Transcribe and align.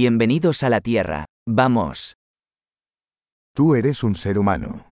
Bienvenidos 0.00 0.62
a 0.62 0.68
la 0.68 0.82
Tierra. 0.82 1.24
Vamos. 1.48 2.16
Tú 3.54 3.74
eres 3.74 4.04
un 4.04 4.14
ser 4.14 4.38
humano. 4.38 4.90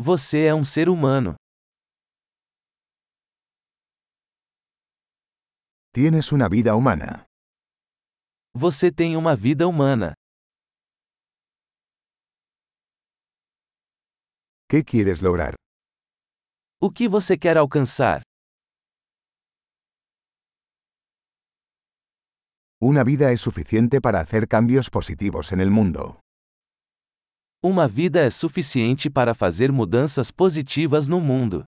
Você 0.00 0.46
é 0.46 0.52
um 0.52 0.64
ser 0.64 0.88
humano. 0.88 1.36
Tienes 5.94 6.32
una 6.32 6.48
vida 6.48 6.74
humana. 6.74 7.24
Você 8.52 8.90
tem 8.90 9.16
uma 9.16 9.36
vida 9.36 9.68
humana. 9.68 10.14
¿Qué 14.68 14.82
quieres 14.82 15.22
lograr? 15.22 15.54
O 16.80 16.90
que 16.90 17.06
você 17.06 17.38
quer 17.38 17.56
alcançar? 17.56 18.22
Una 22.84 23.04
vida 23.04 23.30
es 23.30 23.40
suficiente 23.40 24.00
para 24.00 24.18
hacer 24.18 24.48
cambios 24.48 24.90
positivos 24.90 25.52
en 25.52 25.60
el 25.60 25.70
mundo. 25.70 26.18
Uma 27.62 27.86
vida 27.86 28.22
é 28.22 28.28
suficiente 28.28 29.08
para 29.08 29.36
fazer 29.36 29.70
mudanças 29.70 30.32
positivas 30.32 31.06
no 31.06 31.20
mundo. 31.20 31.64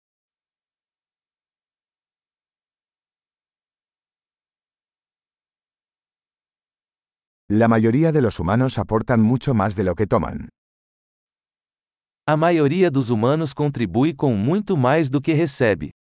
La 7.48 7.66
mayoría 7.66 8.12
de 8.12 8.22
los 8.22 8.38
humanos 8.38 8.78
aportan 8.78 9.20
mucho 9.20 9.52
más 9.52 9.74
de 9.74 9.82
lo 9.82 9.96
que 9.96 10.06
toman. 10.06 10.48
A 12.24 12.36
maioria 12.36 12.88
dos 12.88 13.10
humanos 13.10 13.52
contribui 13.52 14.14
com 14.14 14.36
muito 14.36 14.76
mais 14.76 15.10
do 15.10 15.20
que 15.20 15.32
recebe. 15.32 15.90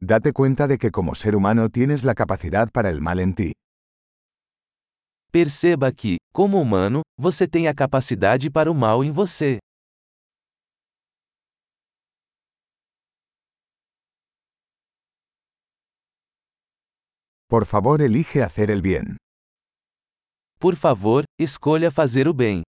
Date 0.00 0.32
cuenta 0.32 0.68
de 0.68 0.78
que 0.78 0.92
como 0.92 1.16
ser 1.16 1.34
humano 1.34 1.70
tienes 1.70 2.04
la 2.04 2.14
capacidad 2.14 2.70
para 2.70 2.88
el 2.88 3.00
mal 3.00 3.18
en 3.18 3.34
ti. 3.34 3.52
Perceba 5.32 5.90
que, 5.90 6.18
como 6.32 6.60
humano, 6.60 7.02
você 7.18 7.48
tem 7.48 7.66
a 7.66 7.74
capacidade 7.74 8.48
para 8.48 8.70
o 8.70 8.74
mal 8.74 9.02
em 9.02 9.10
você. 9.10 9.58
Por 17.48 17.66
favor, 17.66 18.00
elige 18.00 18.42
hacer 18.42 18.70
el 18.70 18.80
bien. 18.82 19.16
Por 20.60 20.76
favor, 20.76 21.24
escolha 21.40 21.90
fazer 21.90 22.28
o 22.28 22.34
bem. 22.34 22.62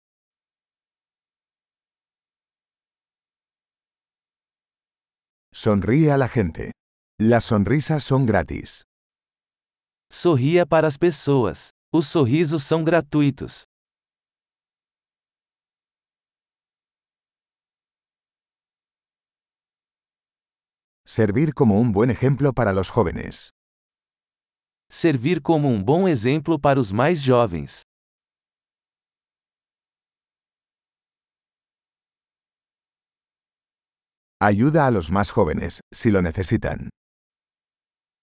Sonríe 5.52 6.10
a 6.10 6.16
la 6.16 6.28
gente. 6.28 6.72
Las 7.22 7.44
sonrisas 7.44 8.02
son 8.02 8.24
gratis. 8.24 8.86
Sorria 10.10 10.64
para 10.64 10.88
as 10.88 10.96
pessoas. 10.96 11.68
Os 11.92 12.06
sorrisos 12.06 12.64
são 12.64 12.82
gratuitos. 12.82 13.64
Servir 21.04 21.52
como 21.52 21.78
un 21.78 21.92
buen 21.92 22.08
ejemplo 22.08 22.54
para 22.54 22.72
los 22.72 22.88
jóvenes. 22.88 23.50
Servir 24.88 25.42
como 25.42 25.68
um 25.68 25.84
bom 25.84 26.08
exemplo 26.08 26.58
para 26.58 26.80
os 26.80 26.90
mais 26.90 27.20
jovens. 27.22 27.82
Ayuda 34.40 34.86
a 34.86 34.90
los 34.90 35.10
más 35.10 35.30
jóvenes, 35.30 35.80
si 35.92 36.10
lo 36.10 36.22
necesitan. 36.22 36.88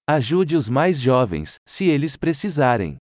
Ajude 0.10 0.56
os 0.56 0.70
mais 0.70 1.02
jovens, 1.02 1.58
se 1.68 1.90
eles 1.90 2.16
precisarem. 2.16 2.98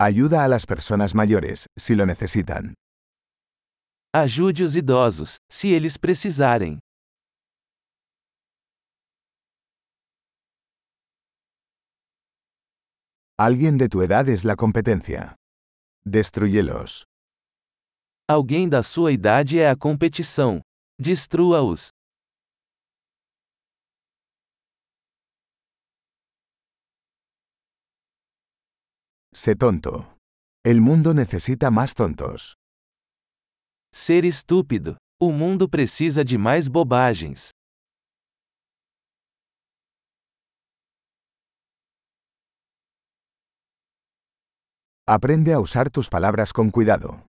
Ayuda 0.00 0.42
a 0.42 0.48
las 0.48 0.66
personas 0.66 1.14
mayores, 1.14 1.66
si 1.78 1.94
lo 1.94 2.04
necesitan. 2.04 2.74
Ajude 4.12 4.64
os 4.64 4.74
idosos, 4.74 5.36
se 5.48 5.68
eles 5.68 5.96
precisarem. 5.96 6.80
Alguien 13.38 13.78
de 13.78 13.88
tu 13.88 14.02
edad 14.02 14.28
es 14.28 14.44
la 14.44 14.56
competencia. 14.56 15.36
Destruyelos. 16.04 17.09
Alguém 18.32 18.68
da 18.68 18.80
sua 18.84 19.10
idade 19.10 19.58
é 19.58 19.68
a 19.68 19.74
competição. 19.74 20.60
Destrua-os. 20.96 21.88
Sé 29.34 29.56
tonto. 29.56 30.16
El 30.64 30.80
mundo 30.80 31.12
necesita 31.12 31.72
más 31.72 31.92
tontos. 31.92 32.54
Ser 33.92 34.24
estúpido. 34.24 34.96
O 35.20 35.32
mundo 35.32 35.68
precisa 35.68 36.24
de 36.24 36.38
mais 36.38 36.68
bobagens. 36.68 37.50
Aprende 45.04 45.52
a 45.52 45.58
usar 45.58 45.90
tus 45.90 46.08
palabras 46.08 46.52
con 46.52 46.70
cuidado. 46.70 47.29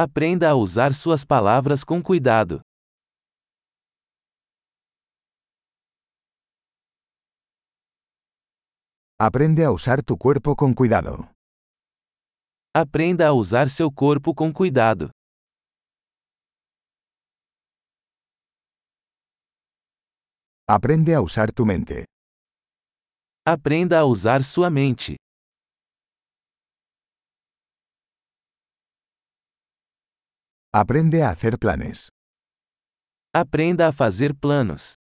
Aprenda 0.00 0.48
a 0.50 0.54
usar 0.54 0.94
suas 0.94 1.24
palavras 1.24 1.82
com 1.82 2.00
cuidado. 2.00 2.60
Aprende 9.18 9.64
a 9.64 9.72
usar 9.72 10.00
tu 10.04 10.16
cuerpo 10.16 10.54
con 10.54 10.72
cuidado. 10.72 11.28
Aprenda 12.72 13.26
a 13.26 13.32
usar 13.32 13.68
seu 13.70 13.90
corpo 13.90 14.32
com 14.32 14.52
cuidado. 14.52 15.10
Aprende 20.68 21.12
a 21.12 21.20
usar 21.20 21.50
tu 21.50 21.66
mente. 21.66 22.04
Aprenda 23.44 23.98
a 23.98 24.04
usar 24.04 24.44
sua 24.44 24.70
mente. 24.70 25.16
Aprende 30.80 31.24
a 31.24 31.30
hacer 31.30 31.58
planes. 31.58 32.08
Aprenda 33.34 33.88
a 33.88 33.92
fazer 33.92 34.32
planos. 34.32 34.94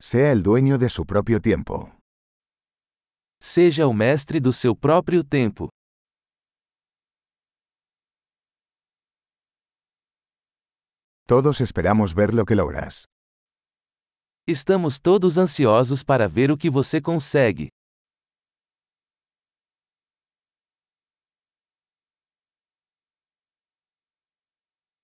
Sea 0.00 0.30
el 0.30 0.44
dueño 0.44 0.78
de 0.78 0.88
su 0.88 1.04
propio 1.04 1.40
tiempo. 1.40 1.90
Seja 3.40 3.88
o 3.88 3.92
mestre 3.92 4.38
do 4.38 4.52
seu 4.52 4.76
próprio 4.76 5.24
tempo. 5.24 5.68
Todos 11.26 11.60
esperamos 11.60 12.14
ver 12.14 12.32
lo 12.32 12.44
que 12.44 12.54
logras. 12.54 13.06
Estamos 14.46 15.00
todos 15.00 15.38
ansiosos 15.38 16.04
para 16.04 16.28
ver 16.28 16.52
o 16.52 16.56
que 16.56 16.70
você 16.70 17.00
consegue. 17.00 17.68